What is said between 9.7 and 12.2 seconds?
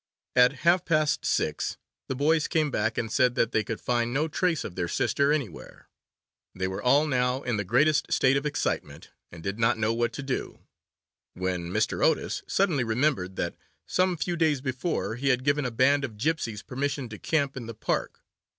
know what to do, when Mr.